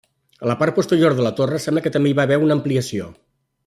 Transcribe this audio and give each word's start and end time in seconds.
A 0.45 0.47
la 0.51 0.55
part 0.61 0.75
posterior 0.77 1.17
de 1.19 1.27
la 1.27 1.33
torre 1.41 1.61
sembla 1.67 1.87
que 1.87 1.95
també 1.97 2.13
hi 2.15 2.19
va 2.21 2.29
haver 2.29 2.43
una 2.49 2.61
ampliació. 2.61 3.15